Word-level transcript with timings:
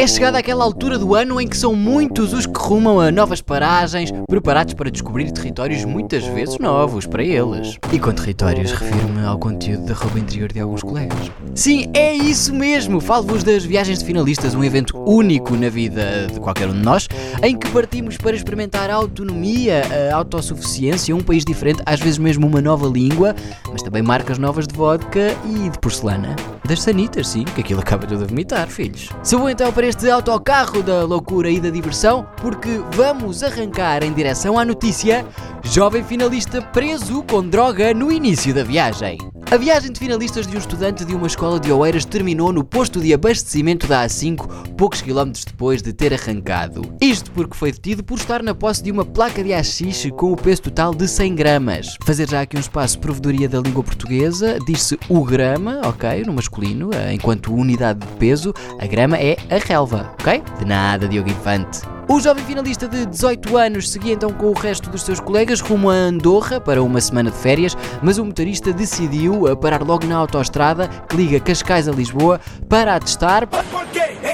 É 0.00 0.06
chegada 0.06 0.38
aquela 0.38 0.64
altura 0.64 0.98
do 0.98 1.14
ano 1.14 1.38
em 1.38 1.46
que 1.46 1.54
são 1.54 1.74
muitos 1.74 2.32
os 2.32 2.46
que 2.46 2.58
rumam 2.58 2.98
a 2.98 3.12
novas 3.12 3.42
paragens, 3.42 4.10
preparados 4.26 4.72
para 4.72 4.90
descobrir 4.90 5.30
territórios 5.30 5.84
muitas 5.84 6.24
vezes 6.24 6.58
novos 6.58 7.04
para 7.04 7.22
eles. 7.22 7.76
E 7.92 7.98
com 7.98 8.10
territórios 8.10 8.72
refiro-me 8.72 9.22
ao 9.26 9.38
conteúdo 9.38 9.84
da 9.84 9.92
roupa 9.92 10.18
interior 10.18 10.50
de 10.50 10.58
alguns 10.58 10.80
colegas. 10.80 11.30
Sim, 11.54 11.90
é 11.92 12.14
isso 12.14 12.54
mesmo! 12.54 12.98
Falo-vos 12.98 13.44
das 13.44 13.62
viagens 13.62 13.98
de 13.98 14.06
finalistas, 14.06 14.54
um 14.54 14.64
evento 14.64 14.98
único 14.98 15.54
na 15.54 15.68
vida 15.68 16.28
de 16.32 16.40
qualquer 16.40 16.68
um 16.68 16.72
de 16.72 16.82
nós, 16.82 17.06
em 17.42 17.54
que 17.54 17.68
partimos 17.68 18.16
para 18.16 18.34
experimentar 18.34 18.88
a 18.88 18.94
autonomia, 18.94 19.82
a 20.10 20.16
autossuficiência, 20.16 21.14
um 21.14 21.20
país 21.20 21.44
diferente, 21.44 21.82
às 21.84 22.00
vezes 22.00 22.16
mesmo 22.16 22.46
uma 22.46 22.62
nova 22.62 22.88
língua, 22.88 23.36
mas 23.70 23.82
também 23.82 24.00
marcas 24.00 24.38
novas 24.38 24.66
de 24.66 24.74
vodka 24.74 25.36
e 25.44 25.68
de 25.68 25.78
porcelana. 25.78 26.34
Das 26.70 26.82
sanitas, 26.82 27.26
sim, 27.26 27.42
que 27.42 27.62
aquilo 27.62 27.80
acaba 27.82 28.06
tudo 28.06 28.22
a 28.22 28.26
vomitar, 28.28 28.68
filhos. 28.68 29.08
Vou 29.24 29.50
então 29.50 29.72
para 29.72 29.88
este 29.88 30.08
autocarro 30.08 30.84
da 30.84 31.02
loucura 31.02 31.50
e 31.50 31.58
da 31.58 31.68
diversão, 31.68 32.24
porque 32.36 32.80
vamos 32.92 33.42
arrancar 33.42 34.04
em 34.04 34.12
direção 34.12 34.56
à 34.56 34.64
notícia: 34.64 35.26
jovem 35.64 36.04
finalista 36.04 36.62
preso 36.62 37.24
com 37.24 37.42
droga 37.42 37.92
no 37.92 38.12
início 38.12 38.54
da 38.54 38.62
viagem. 38.62 39.18
A 39.50 39.56
viagem 39.56 39.90
de 39.90 39.98
finalistas 39.98 40.46
de 40.46 40.54
um 40.54 40.60
estudante 40.60 41.04
de 41.04 41.12
uma 41.12 41.26
escola 41.26 41.58
de 41.58 41.72
Oeiras 41.72 42.04
terminou 42.04 42.52
no 42.52 42.62
posto 42.62 43.00
de 43.00 43.12
abastecimento 43.12 43.84
da 43.88 44.06
A5, 44.06 44.76
poucos 44.76 45.02
quilómetros 45.02 45.44
depois 45.44 45.82
de 45.82 45.92
ter 45.92 46.14
arrancado. 46.14 46.94
Isto 47.00 47.32
porque 47.32 47.56
foi 47.56 47.72
detido 47.72 48.04
por 48.04 48.16
estar 48.16 48.44
na 48.44 48.54
posse 48.54 48.80
de 48.80 48.92
uma 48.92 49.04
placa 49.04 49.42
de 49.42 49.52
haxixe 49.52 50.12
com 50.12 50.30
o 50.30 50.36
peso 50.36 50.62
total 50.62 50.94
de 50.94 51.08
100 51.08 51.34
gramas. 51.34 51.96
Fazer 52.04 52.30
já 52.30 52.42
aqui 52.42 52.56
um 52.56 52.60
espaço 52.60 53.00
provedoria 53.00 53.48
da 53.48 53.58
língua 53.58 53.82
portuguesa, 53.82 54.56
diz-se 54.64 54.96
o 55.08 55.24
grama, 55.24 55.80
ok, 55.82 56.22
no 56.24 56.32
masculino, 56.32 56.90
eh, 56.94 57.12
enquanto 57.12 57.52
unidade 57.52 58.06
de 58.06 58.12
peso, 58.18 58.54
a 58.78 58.86
grama 58.86 59.18
é 59.18 59.36
a 59.50 59.58
relva, 59.58 60.14
ok? 60.20 60.44
De 60.60 60.64
nada, 60.64 61.08
Diogo 61.08 61.28
Infante. 61.28 61.80
O 62.12 62.18
jovem 62.18 62.44
finalista 62.44 62.88
de 62.88 63.06
18 63.06 63.56
anos 63.56 63.88
seguia 63.88 64.14
então 64.14 64.32
com 64.32 64.46
o 64.46 64.52
resto 64.52 64.90
dos 64.90 65.04
seus 65.04 65.20
colegas 65.20 65.60
rumo 65.60 65.88
a 65.88 65.94
Andorra 65.94 66.60
para 66.60 66.82
uma 66.82 67.00
semana 67.00 67.30
de 67.30 67.36
férias, 67.36 67.76
mas 68.02 68.18
o 68.18 68.24
motorista 68.24 68.72
decidiu 68.72 69.56
parar 69.58 69.80
logo 69.86 70.04
na 70.04 70.16
autoestrada 70.16 70.88
que 70.88 71.16
liga 71.16 71.38
Cascais 71.38 71.86
a 71.86 71.92
Lisboa 71.92 72.40
para 72.68 72.96
atestar. 72.96 73.46
Porque 73.46 74.00
ella 74.24 74.29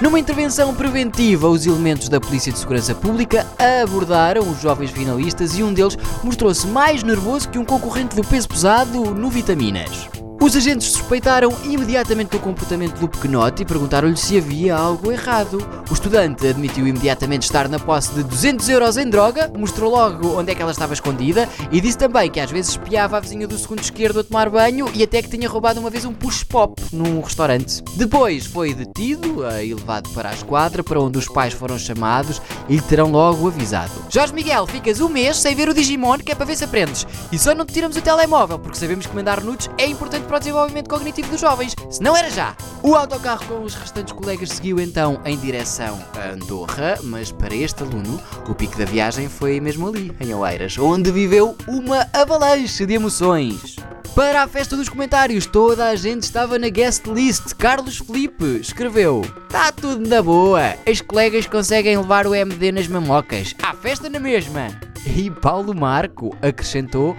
Numa 0.00 0.20
intervenção 0.20 0.72
preventiva, 0.76 1.48
os 1.48 1.66
elementos 1.66 2.08
da 2.08 2.20
Polícia 2.20 2.52
de 2.52 2.58
Segurança 2.58 2.94
Pública 2.94 3.44
abordaram 3.82 4.48
os 4.48 4.60
jovens 4.60 4.92
finalistas 4.92 5.58
e 5.58 5.62
um 5.64 5.72
deles 5.72 5.98
mostrou-se 6.22 6.64
mais 6.68 7.02
nervoso 7.02 7.48
que 7.48 7.58
um 7.58 7.64
concorrente 7.64 8.14
do 8.14 8.22
peso 8.22 8.48
pesado 8.48 9.12
no 9.12 9.28
Vitaminas. 9.28 10.08
Os 10.40 10.54
agentes 10.54 10.92
suspeitaram 10.92 11.52
imediatamente 11.64 12.30
do 12.30 12.38
comportamento 12.38 13.00
do 13.00 13.08
pequenote 13.08 13.62
e 13.62 13.66
perguntaram-lhe 13.66 14.16
se 14.16 14.38
havia 14.38 14.76
algo 14.76 15.10
errado. 15.10 15.58
O 15.90 15.92
estudante 15.92 16.46
admitiu 16.46 16.86
imediatamente 16.86 17.42
estar 17.42 17.68
na 17.68 17.78
posse 17.78 18.14
de 18.14 18.22
200 18.22 18.68
euros 18.68 18.96
em 18.96 19.10
droga, 19.10 19.50
mostrou 19.58 19.90
logo 19.90 20.38
onde 20.38 20.52
é 20.52 20.54
que 20.54 20.62
ela 20.62 20.70
estava 20.70 20.94
escondida 20.94 21.48
e 21.72 21.80
disse 21.80 21.98
também 21.98 22.30
que 22.30 22.38
às 22.38 22.52
vezes 22.52 22.70
espiava 22.70 23.16
a 23.16 23.20
vizinha 23.20 23.48
do 23.48 23.58
segundo 23.58 23.82
esquerdo 23.82 24.20
a 24.20 24.24
tomar 24.24 24.48
banho 24.48 24.88
e 24.94 25.02
até 25.02 25.20
que 25.20 25.28
tinha 25.28 25.48
roubado 25.48 25.80
uma 25.80 25.90
vez 25.90 26.04
um 26.04 26.14
push-pop 26.14 26.80
num 26.92 27.20
restaurante. 27.20 27.82
Depois 27.96 28.46
foi 28.46 28.72
detido 28.72 29.44
e 29.60 29.74
levado 29.74 30.08
para 30.10 30.30
a 30.30 30.34
esquadra, 30.34 30.84
para 30.84 31.00
onde 31.00 31.18
os 31.18 31.26
pais 31.26 31.52
foram 31.52 31.76
chamados 31.76 32.40
e 32.68 32.76
lhe 32.76 32.82
terão 32.82 33.10
logo 33.10 33.48
avisado. 33.48 33.90
Jorge 34.08 34.32
Miguel, 34.32 34.66
ficas 34.68 35.00
um 35.00 35.08
mês 35.08 35.36
sem 35.36 35.56
ver 35.56 35.68
o 35.68 35.74
Digimon, 35.74 36.18
que 36.18 36.30
é 36.30 36.34
para 36.36 36.46
ver 36.46 36.56
se 36.56 36.64
aprendes. 36.64 37.04
E 37.32 37.38
só 37.38 37.56
não 37.56 37.66
te 37.66 37.74
tiramos 37.74 37.96
o 37.96 38.00
telemóvel, 38.00 38.58
porque 38.58 38.78
sabemos 38.78 39.04
que 39.04 39.16
mandar 39.16 39.42
nudes 39.42 39.68
é 39.76 39.86
importante 39.86 40.27
para 40.28 40.36
o 40.36 40.38
desenvolvimento 40.38 40.88
cognitivo 40.88 41.30
dos 41.30 41.40
jovens. 41.40 41.74
Se 41.90 42.02
não 42.02 42.16
era 42.16 42.30
já. 42.30 42.54
O 42.82 42.94
autocarro 42.94 43.44
com 43.46 43.64
os 43.64 43.74
restantes 43.74 44.12
colegas 44.12 44.50
seguiu 44.50 44.78
então 44.78 45.20
em 45.24 45.36
direção 45.36 45.98
a 46.14 46.28
Andorra, 46.28 46.98
mas 47.02 47.32
para 47.32 47.54
este 47.54 47.82
aluno, 47.82 48.20
o 48.48 48.54
pico 48.54 48.78
da 48.78 48.84
viagem 48.84 49.28
foi 49.28 49.58
mesmo 49.58 49.88
ali, 49.88 50.12
em 50.20 50.34
Oeiras, 50.34 50.78
onde 50.78 51.10
viveu 51.10 51.56
uma 51.66 52.06
avalanche 52.12 52.84
de 52.84 52.94
emoções. 52.94 53.76
Para 54.14 54.42
a 54.42 54.48
festa 54.48 54.76
dos 54.76 54.88
comentários, 54.88 55.46
toda 55.46 55.88
a 55.88 55.96
gente 55.96 56.24
estava 56.24 56.58
na 56.58 56.68
guest 56.68 57.06
list. 57.06 57.54
Carlos 57.54 57.98
Felipe 57.98 58.58
escreveu: 58.60 59.22
Tá 59.48 59.72
tudo 59.72 60.08
na 60.08 60.20
boa, 60.20 60.74
as 60.86 61.00
colegas 61.00 61.46
conseguem 61.46 61.96
levar 61.96 62.26
o 62.26 62.34
MD 62.34 62.72
nas 62.72 62.88
mamocas. 62.88 63.54
À 63.62 63.72
festa 63.74 64.10
na 64.10 64.18
mesma. 64.18 64.68
E 65.06 65.30
Paulo 65.30 65.74
Marco 65.74 66.36
acrescentou: 66.42 67.16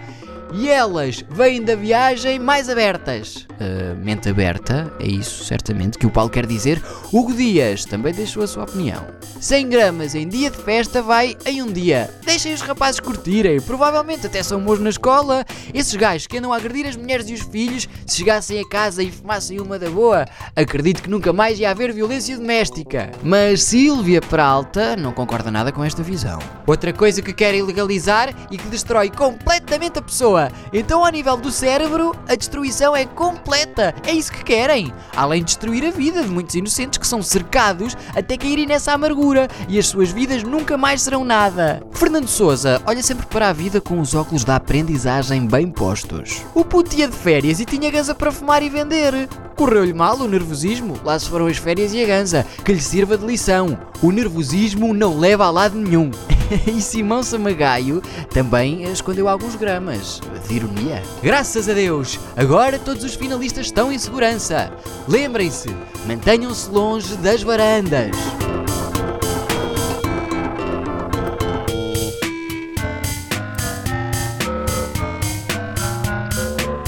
E 0.54 0.68
elas 0.68 1.24
vêm 1.30 1.62
da 1.62 1.76
viagem 1.76 2.40
mais 2.40 2.70
abertas. 2.70 3.48
Uh, 3.52 3.96
mente 4.04 4.30
aberta, 4.30 4.92
é 5.00 5.08
isso 5.08 5.44
certamente 5.44 5.98
que 5.98 6.08
o 6.08 6.10
Paulo 6.10 6.30
quer 6.30 6.46
dizer. 6.46 6.82
Hugo 7.12 7.34
Dias 7.34 7.86
também 7.86 8.14
deixou 8.14 8.44
a 8.44 8.48
sua 8.48 8.64
opinião. 8.64 9.06
100 9.40 9.70
gramas 9.70 10.16
em 10.16 10.28
dia 10.28 10.50
de 10.50 10.58
festa 10.58 11.02
vai 11.02 11.36
em 11.46 11.62
um 11.62 11.72
dia. 11.72 12.10
Deixem 12.26 12.54
os 12.54 12.62
rapazes 12.62 13.00
curtirem, 13.00 13.62
provavelmente 13.62 14.28
até 14.28 14.42
são 14.42 14.60
bons 14.60 14.80
na 14.80 14.90
escola. 14.90 15.46
Esses 15.74 15.96
gajos 15.96 16.28
que 16.28 16.38
andam 16.38 16.52
a 16.52 16.58
agredir 16.58 16.88
as 16.88 16.96
mulheres 16.96 17.30
e 17.30 17.34
os 17.34 17.42
filhos, 17.42 17.88
se 18.06 18.18
chegassem 18.18 18.60
a 18.60 18.68
casa 18.68 19.04
e 19.04 19.12
fumassem 19.12 19.60
uma 19.60 19.78
da 19.78 19.90
boa, 19.90 20.26
acredito 20.56 21.02
que 21.02 21.10
nunca 21.10 21.32
mais 21.32 21.60
ia 21.60 21.70
haver 21.70 21.94
violência 21.94 22.38
doméstica. 22.38 23.12
Mas 23.24 23.64
Sílvia 23.64 24.22
Peralta 24.22 24.96
não 24.96 25.12
concorda 25.12 25.52
nada 25.52 25.72
com 25.72 25.84
esta 25.84 26.02
visão. 26.02 26.40
Outra 26.66 26.92
coisa 26.92 27.22
que 27.22 27.34
querem 27.34 27.62
legalizar 27.62 28.34
e 28.52 28.58
que 28.58 28.68
destrói 28.68 29.10
completamente 29.10 30.00
a 30.00 30.02
pessoa. 30.02 30.39
Então, 30.72 31.04
ao 31.04 31.12
nível 31.12 31.36
do 31.36 31.52
cérebro, 31.52 32.16
a 32.28 32.36
destruição 32.36 32.96
é 32.96 33.06
completa. 33.06 33.94
É 34.06 34.14
isso 34.14 34.32
que 34.32 34.44
querem. 34.44 34.94
Além 35.16 35.40
de 35.40 35.48
destruir 35.48 35.86
a 35.86 35.92
vida 35.92 36.24
de 36.24 36.30
muitos 36.30 36.56
inocentes 36.56 36.98
que 36.98 37.08
são 37.08 37.22
cercados 37.22 37.98
até 38.16 38.38
caírem 38.38 38.66
nessa 38.66 38.94
amargura 38.94 39.48
e 39.68 39.78
as 39.78 39.88
suas 39.88 40.12
vidas 40.12 40.44
nunca 40.44 40.78
mais 40.78 41.02
serão 41.02 41.26
nada. 41.26 41.82
Fernando 41.92 42.28
Souza 42.28 42.82
olha 42.86 43.04
sempre 43.04 43.26
para 43.26 43.50
a 43.50 43.54
vida 43.54 43.82
com 43.82 44.00
os 44.00 44.16
óculos 44.16 44.44
da 44.44 44.56
aprendizagem 44.56 45.46
bem 45.46 45.70
postos. 45.70 46.42
O 46.54 46.64
puto 46.64 46.96
ia 46.96 47.08
de 47.08 47.16
férias 47.16 47.60
e 47.60 47.66
tinha 47.66 47.92
ganza 47.92 48.16
para 48.16 48.32
fumar 48.32 48.64
e 48.64 48.70
vender. 48.70 49.28
Correu-lhe 49.56 49.94
mal 49.94 50.18
o 50.18 50.28
nervosismo, 50.28 50.98
lá 51.04 51.20
se 51.20 51.28
foram 51.28 51.48
as 51.48 51.58
férias 51.58 51.94
e 51.94 52.02
a 52.02 52.08
ganza, 52.08 52.46
que 52.64 52.72
lhe 52.72 52.80
sirva 52.80 53.18
de 53.18 53.26
lição. 53.26 53.78
O 54.02 54.12
nervosismo 54.12 54.94
não 54.94 55.20
leva 55.20 55.46
a 55.46 55.52
lado 55.52 55.78
nenhum. 55.78 56.12
e 56.68 56.82
Simão 56.82 57.24
Samagaio 57.24 58.02
também 58.34 58.84
escondeu 58.84 59.28
alguns 59.28 59.56
gramas 59.56 60.22
de 60.48 60.56
ironia. 60.56 61.02
Graças 61.22 61.70
a 61.70 61.74
Deus, 61.74 62.20
agora 62.36 62.80
todos 62.80 63.04
os 63.04 63.16
finalistas 63.16 63.68
estão 63.68 63.92
em 63.92 63.98
segurança. 63.98 64.72
Lembrem-se, 65.08 65.70
mantenham-se 66.08 66.70
longe 66.70 67.16
das 67.18 67.44
varandas. 67.44 68.16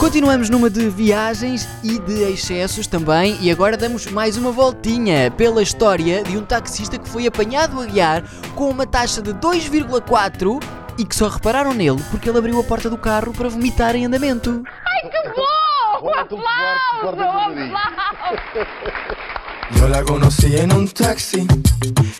Continuamos 0.01 0.50
numa 0.50 0.67
de 0.67 0.89
viagens 0.89 1.67
e 1.84 2.00
de 2.00 2.23
excessos 2.23 2.88
também, 2.88 3.38
e 3.39 3.51
agora 3.51 3.78
damos 3.78 4.07
mais 4.07 4.35
uma 4.35 4.51
voltinha 4.51 5.29
pela 5.29 5.62
história 5.62 6.23
de 6.23 6.35
um 6.35 6.44
taxista 6.44 6.97
que 6.97 7.07
foi 7.07 7.28
apanhado 7.28 7.79
a 7.79 7.85
guiar 7.85 8.23
com 8.56 8.67
uma 8.72 8.88
taxa 8.88 9.22
de 9.22 9.31
2,4 9.35 10.59
e 10.97 11.05
que 11.05 11.16
só 11.16 11.28
repararam 11.28 11.72
nele 11.76 12.02
porque 12.09 12.28
ele 12.28 12.40
abriu 12.40 12.59
a 12.59 12.64
porta 12.64 12.90
do 12.90 12.97
carro 12.97 13.31
para 13.31 13.47
vomitar 13.47 13.96
em 13.96 14.08
andamento. 14.08 14.64
¡Oh! 15.37 16.08
¡Un 16.08 16.16
aplauso! 16.16 16.41
¡Un 17.03 17.22
aplauso! 17.76 18.41
Yo 19.76 19.87
la 19.87 20.03
conocí 20.03 20.55
en 20.58 20.73
un 20.73 20.87
taxi, 20.87 21.46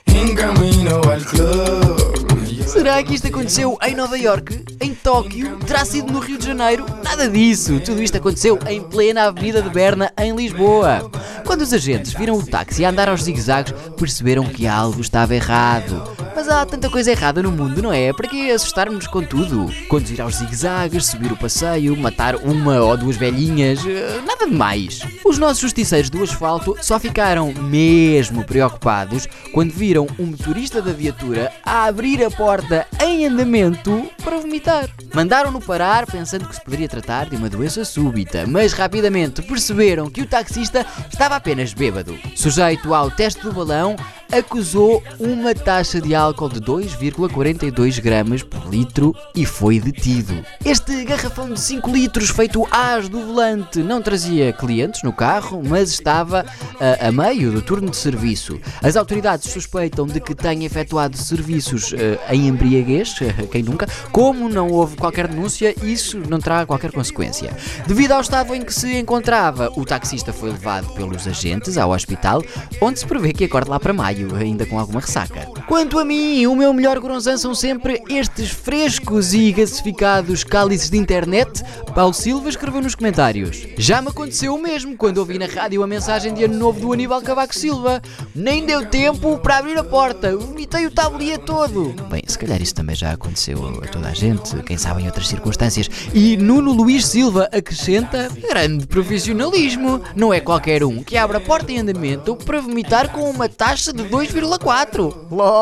en 0.06 0.36
camino 0.36 1.02
al 1.12 1.26
club. 1.26 2.22
Será 2.68 3.04
que 3.04 3.16
isto 3.16 3.28
aconteceu 3.28 3.78
em 3.82 3.96
Nova 3.96 4.18
York? 4.18 4.64
Em 4.80 4.91
Tóquio? 5.04 5.58
Terá 5.66 5.84
sido 5.84 6.14
no 6.14 6.20
Rio 6.20 6.38
de 6.38 6.46
Janeiro? 6.46 6.86
Nada 7.04 7.28
disso! 7.28 7.80
Tudo 7.80 8.04
isto 8.04 8.18
aconteceu 8.18 8.60
em 8.68 8.82
plena 8.82 9.24
Avenida 9.24 9.62
de 9.62 9.70
Berna, 9.70 10.12
em 10.18 10.36
Lisboa. 10.36 11.10
Quando 11.46 11.62
os 11.62 11.74
agentes 11.74 12.14
viram 12.14 12.38
o 12.38 12.46
táxi 12.46 12.86
andar 12.86 13.10
aos 13.10 13.24
zigue-zagues, 13.24 13.74
perceberam 13.98 14.46
que 14.46 14.68
algo 14.68 15.02
estava 15.02 15.36
errado. 15.36 16.04
Mas 16.36 16.48
há 16.48 16.66
tanta 16.66 16.90
coisa 16.90 17.12
errada 17.12 17.44
no 17.44 17.52
mundo, 17.52 17.82
não 17.82 17.92
é? 17.92 18.14
Para 18.14 18.28
que 18.28 18.52
assustarmos 18.52 19.06
com 19.08 19.22
tudo? 19.22 19.70
Conduzir 19.88 20.22
aos 20.22 20.36
zigue-zagues, 20.36 21.06
subir 21.06 21.32
o 21.32 21.38
passeio, 21.38 21.96
matar 21.96 22.36
uma 22.36 22.80
ou 22.80 22.96
duas 22.96 23.18
velhinhas, 23.18 23.86
eh, 23.86 24.22
nada 24.26 24.48
de 24.48 24.54
mais. 24.54 25.02
Os 25.26 25.38
nossos 25.38 25.60
justiceiros 25.60 26.10
do 26.10 26.24
asfalto 26.24 26.76
só 26.82 27.00
ficaram 27.00 27.54
mesmo 27.54 28.44
preocupados 28.46 29.28
quando 29.54 29.72
viram 29.72 30.08
um 30.18 30.28
motorista 30.28 30.82
da 30.82 30.94
viatura 30.94 31.52
a 31.64 31.86
abrir 31.86 32.24
a 32.24 32.32
porta 32.32 32.88
em 33.02 33.26
andamento 33.26 34.10
para 34.24 34.40
vomitar. 34.40 34.90
Mandaram-no 35.14 35.60
parar 35.60 36.06
pensando 36.06 36.48
que 36.48 36.56
se 36.56 36.64
poderia 36.64 36.88
tratar 36.88 37.30
de 37.30 37.36
uma 37.36 37.50
doença 37.50 37.84
súbita, 37.84 38.46
mas 38.48 38.74
rapidamente 38.74 39.42
perceberam 39.42 40.10
que 40.10 40.22
o 40.22 40.26
taxista 40.26 40.86
estava 41.12 41.36
apenas 41.36 41.74
bêbado. 41.74 42.18
Sujeito 42.36 42.94
ao 42.94 43.12
teste 43.12 43.42
do 43.42 43.52
balão, 43.52 43.96
acusou 44.32 45.04
uma 45.20 45.54
taxa 45.54 46.00
de 46.00 46.16
álcool 46.16 46.50
de 46.50 46.62
2,42 46.62 48.02
gramas 48.02 48.44
por 48.44 48.70
litro 48.70 49.16
e 49.36 49.46
foi 49.46 49.80
detido. 49.80 50.34
Este 50.64 51.04
garrafão 51.04 51.54
de 51.54 51.60
5 51.60 51.90
litros 51.92 52.30
feito 52.30 52.68
às 52.72 53.10
do 53.10 53.26
volante 53.26 53.80
não 53.80 54.02
trazia 54.02 54.54
clientes 54.54 55.04
no 55.04 55.12
carro, 55.12 55.62
mas 55.64 55.90
estava 55.90 56.46
a, 56.80 57.08
a 57.08 57.12
meio 57.12 57.52
do 57.52 57.62
turno 57.62 57.90
de 57.90 57.98
serviço. 57.98 58.60
As 58.82 58.96
autoridades 58.96 59.52
suspeitam 59.52 60.08
de 60.08 60.20
que 60.20 60.34
tenha 60.34 60.66
efetuado 60.66 61.18
serviços 61.18 61.94
eh, 61.94 62.20
em 62.30 62.48
embriaguez, 62.48 63.16
quem 63.52 63.64
nunca, 63.64 63.88
como 64.12 64.48
não 64.48 64.70
houve 64.70 64.96
qualquer 64.96 65.28
denúncia, 65.28 65.76
isso 65.84 66.22
não 66.30 66.40
terá 66.40 66.66
qualquer 66.66 66.92
consequência. 66.92 67.56
Devido 67.88 68.14
ao 68.14 68.22
estado 68.22 68.54
em 68.56 68.62
que 68.62 68.74
se 68.74 68.98
encontrava, 68.98 69.72
o 69.76 69.86
taxista 69.86 70.32
foi 70.32 70.52
levado 70.52 70.94
pelos 70.94 71.28
agentes 71.28 71.78
ao 71.78 71.92
hospital, 71.92 72.44
onde 72.80 73.00
se 73.00 73.06
prevê 73.06 73.34
que 73.34 73.46
acorde 73.46 73.70
lá 73.70 73.80
para 73.80 73.94
maio, 73.94 74.21
ainda 74.36 74.66
com 74.66 74.80
alguma 74.80 75.00
ressaca. 75.00 75.48
Quanto 75.72 75.98
a 76.00 76.04
mim, 76.04 76.46
o 76.48 76.54
meu 76.54 76.74
melhor 76.74 77.00
gronzão 77.00 77.38
são 77.38 77.56
sempre 77.56 78.04
estes 78.10 78.52
frescos 78.52 79.34
e 79.34 79.54
gasificados 79.54 80.44
cálices 80.44 80.90
de 80.90 80.98
internet. 80.98 81.64
Paulo 81.96 82.14
Silva 82.14 82.50
escreveu 82.50 82.82
nos 82.82 82.94
comentários. 82.94 83.66
Já 83.78 84.02
me 84.02 84.10
aconteceu 84.10 84.54
o 84.54 84.62
mesmo 84.62 84.98
quando 84.98 85.20
ouvi 85.20 85.40
na 85.40 85.46
rádio 85.46 85.82
a 85.82 85.88
mensagem 85.88 86.34
de 86.34 86.44
ano 86.44 86.58
novo 86.58 86.82
do 86.82 86.92
Aníbal 86.92 87.22
Cavaco 87.22 87.56
Silva. 87.56 88.02
Nem 88.36 88.66
deu 88.66 88.86
tempo 88.86 89.38
para 89.38 89.60
abrir 89.60 89.78
a 89.78 89.84
porta, 89.84 90.36
vomitei 90.36 90.86
o 90.86 90.92
tabuleiro 90.92 91.42
todo. 91.42 91.96
Bem, 92.10 92.22
se 92.28 92.38
calhar 92.38 92.62
isso 92.62 92.76
também 92.76 92.96
já 92.96 93.14
aconteceu 93.14 93.66
a 93.82 93.88
toda 93.88 94.10
a 94.10 94.14
gente, 94.14 94.62
quem 94.64 94.78
sabe 94.78 95.04
em 95.04 95.06
outras 95.06 95.30
circunstâncias. 95.30 95.90
E 96.14 96.36
Nuno 96.36 96.74
Luís 96.74 97.06
Silva 97.06 97.48
acrescenta 97.50 98.28
grande 98.50 98.86
profissionalismo. 98.86 100.02
Não 100.18 100.34
é 100.34 100.42
qualquer 100.42 100.84
um 100.84 101.02
que 101.02 101.16
abre 101.16 101.38
a 101.38 101.42
porta 101.42 101.72
em 101.72 101.80
andamento 101.80 102.36
para 102.36 102.60
vomitar 102.60 103.10
com 103.14 103.30
uma 103.30 103.48
taxa 103.48 103.94
de 103.94 104.04
2,4. 104.04 105.32
LOL. 105.32 105.61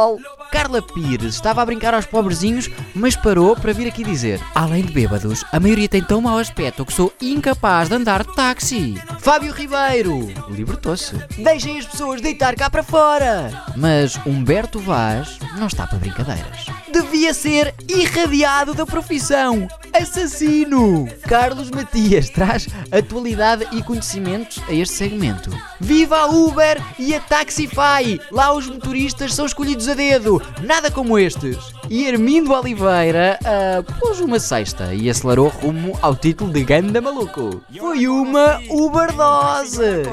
Carla 0.51 0.81
Pires 0.81 1.35
estava 1.35 1.61
a 1.61 1.65
brincar 1.65 1.93
aos 1.93 2.05
pobrezinhos, 2.05 2.69
mas 2.95 3.15
parou 3.15 3.55
para 3.55 3.73
vir 3.73 3.87
aqui 3.87 4.03
dizer: 4.03 4.41
Além 4.55 4.83
de 4.83 4.91
bêbados, 4.91 5.43
a 5.51 5.59
maioria 5.59 5.87
tem 5.87 6.01
tão 6.01 6.21
mau 6.21 6.37
aspecto 6.37 6.85
que 6.85 6.93
sou 6.93 7.13
incapaz 7.21 7.89
de 7.89 7.95
andar 7.95 8.23
de 8.23 8.33
táxi. 8.33 8.95
Fábio 9.19 9.53
Ribeiro 9.53 10.27
libertou-se. 10.49 11.15
Deixem 11.37 11.77
as 11.77 11.85
pessoas 11.85 12.21
deitar 12.21 12.55
cá 12.55 12.69
para 12.69 12.83
fora. 12.83 13.51
Mas 13.75 14.19
Humberto 14.25 14.79
Vaz 14.79 15.37
não 15.57 15.67
está 15.67 15.85
para 15.85 15.99
brincadeiras. 15.99 16.65
Devia 16.91 17.33
ser 17.33 17.75
irradiado 17.87 18.73
da 18.73 18.85
profissão. 18.85 19.67
Assassino! 19.99 21.09
Carlos 21.23 21.69
Matias 21.69 22.29
traz 22.29 22.67
atualidade 22.89 23.67
e 23.73 23.83
conhecimentos 23.83 24.61
a 24.69 24.73
este 24.73 24.95
segmento. 24.95 25.51
Viva 25.77 26.19
a 26.19 26.25
Uber 26.27 26.81
e 26.97 27.13
a 27.13 27.19
Taxify! 27.19 28.17
Lá 28.31 28.53
os 28.53 28.67
motoristas 28.67 29.33
são 29.33 29.45
escolhidos 29.45 29.89
a 29.89 29.93
dedo, 29.93 30.41
nada 30.63 30.89
como 30.89 31.19
estes. 31.19 31.57
E 31.89 32.05
Hermindo 32.05 32.53
Oliveira 32.53 33.37
ah, 33.43 33.83
pôs 33.99 34.21
uma 34.21 34.39
sexta 34.39 34.93
e 34.93 35.09
acelerou 35.09 35.49
rumo 35.49 35.97
ao 36.01 36.15
título 36.15 36.53
de 36.53 36.63
Ganda 36.63 37.01
Maluco. 37.01 37.61
Foi 37.77 38.07
uma 38.07 38.61
Uberdose! 38.69 40.03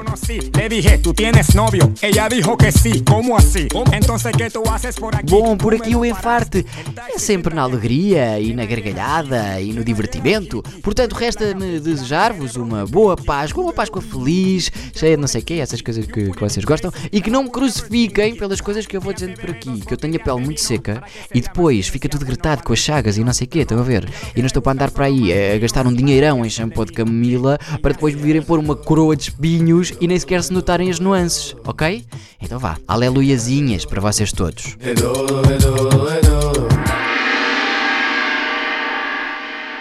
Bom, 5.30 5.56
por 5.56 5.74
aqui 5.74 5.94
o 5.94 6.04
enfarte 6.04 6.66
é 7.14 7.18
sempre 7.18 7.54
na 7.54 7.62
alegria 7.62 8.40
e 8.40 8.52
na 8.54 8.64
gargalhada 8.64 9.60
e 9.60 9.75
no 9.76 9.84
divertimento. 9.84 10.62
Portanto, 10.82 11.12
resta-me 11.12 11.78
desejar-vos 11.78 12.56
uma 12.56 12.87
boa 12.87 13.17
Páscoa, 13.17 13.62
uma 13.62 13.73
Páscoa 13.73 14.02
feliz, 14.02 14.73
cheia 14.94 15.17
de 15.17 15.20
não 15.20 15.28
sei 15.28 15.43
o 15.43 15.44
quê, 15.44 15.55
essas 15.55 15.81
coisas 15.81 16.06
que, 16.06 16.31
que 16.31 16.40
vocês 16.40 16.64
gostam, 16.64 16.90
e 17.12 17.20
que 17.20 17.31
não 17.31 17.44
me 17.44 17.50
crucifiquem 17.50 18.34
pelas 18.34 18.61
coisas 18.61 18.87
que 18.87 18.96
eu 18.96 19.00
vou 19.00 19.12
dizendo 19.12 19.38
por 19.38 19.50
aqui, 19.50 19.81
que 19.81 19.93
eu 19.93 19.99
tenho 19.99 20.17
a 20.17 20.19
pele 20.19 20.40
muito 20.40 20.61
seca 20.61 21.02
e 21.34 21.40
depois 21.40 21.88
fica 21.88 22.08
tudo 22.08 22.25
gretado 22.25 22.62
com 22.62 22.73
as 22.73 22.78
chagas 22.78 23.19
e 23.19 23.25
não 23.25 23.32
sei 23.32 23.46
o 23.46 23.50
quê, 23.50 23.61
estão 23.61 23.78
a 23.78 23.82
ver? 23.82 24.08
E 24.34 24.40
não 24.40 24.46
estou 24.46 24.62
para 24.62 24.73
andar 24.73 24.90
por 24.90 25.02
aí 25.02 25.32
a 25.32 25.58
gastar 25.58 25.87
um 25.87 25.93
dinheirão 25.93 26.44
em 26.44 26.50
shampoo 26.50 26.84
de 26.84 26.93
camomila 26.93 27.58
para 27.82 27.93
depois 27.93 28.14
me 28.14 28.22
virem 28.22 28.43
pôr 28.43 28.58
uma 28.58 28.75
coroa 28.75 29.14
de 29.14 29.25
espinhos 29.25 29.93
e 30.00 30.06
nem 30.06 30.19
sequer 30.19 30.43
se 30.43 30.52
notarem 30.52 30.90
as 30.90 30.99
nuances, 30.99 31.55
ok? 31.64 32.05
Então 32.40 32.58
vá, 32.58 32.79
aleluiazinhas 32.87 33.84
para 33.84 34.00
vocês 34.00 34.32
todos. 34.32 34.76